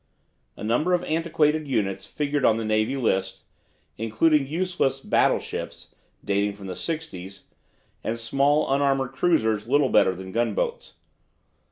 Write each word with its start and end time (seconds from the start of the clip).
A 0.57 0.63
number 0.63 0.93
of 0.95 1.03
antiquated 1.03 1.67
units 1.67 2.07
figured 2.07 2.43
on 2.43 2.57
the 2.57 2.65
Navy 2.65 2.97
List, 2.97 3.43
including 3.99 4.47
useless 4.47 4.99
"battleships" 4.99 5.93
dating 6.25 6.53
from 6.53 6.65
the 6.65 6.75
'sixties, 6.75 7.43
and 8.03 8.17
small 8.17 8.73
unarmoured 8.73 9.11
cruisers 9.11 9.67
little 9.67 9.89
better 9.89 10.15
than 10.15 10.31
gunboats. 10.31 10.95